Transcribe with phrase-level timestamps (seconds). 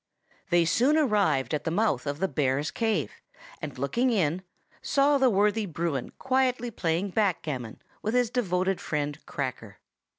[0.49, 3.11] They soon arrived at the mouth of the bear's cave,
[3.61, 4.41] and looking in,
[4.81, 9.77] saw the worthy Bruin quietly playing backgammon with his devoted friend Cracker.